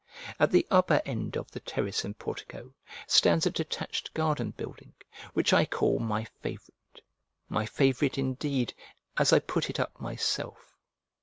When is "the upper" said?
0.49-0.99